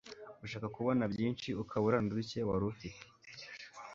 ushaka 0.45 0.67
kubona 0.75 1.03
byinshi 1.13 1.49
ukabura 1.63 1.97
naduke 2.03 2.39
wari 2.47 2.65
ufite 2.71 3.03